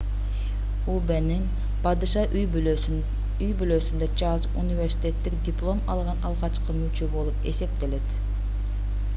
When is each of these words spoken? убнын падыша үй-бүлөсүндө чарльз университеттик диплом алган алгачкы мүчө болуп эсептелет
убнын 0.91 1.43
падыша 1.83 2.23
үй-бүлөсүндө 2.39 4.09
чарльз 4.23 4.49
университеттик 4.63 5.37
диплом 5.51 5.85
алган 5.97 6.25
алгачкы 6.31 6.79
мүчө 6.79 7.11
болуп 7.19 7.47
эсептелет 7.53 8.19